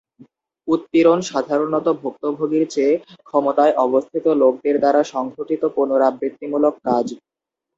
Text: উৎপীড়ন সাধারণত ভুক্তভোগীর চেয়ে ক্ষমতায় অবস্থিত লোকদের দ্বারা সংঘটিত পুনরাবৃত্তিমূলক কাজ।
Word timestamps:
উৎপীড়ন 0.67 1.19
সাধারণত 1.29 1.87
ভুক্তভোগীর 2.01 2.63
চেয়ে 2.69 2.93
ক্ষমতায় 3.27 3.73
অবস্থিত 3.85 4.25
লোকদের 4.41 4.75
দ্বারা 4.79 5.01
সংঘটিত 5.13 5.63
পুনরাবৃত্তিমূলক 5.75 6.73
কাজ। 6.87 7.05